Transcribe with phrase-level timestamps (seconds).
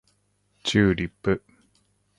[0.63, 1.43] チューリップ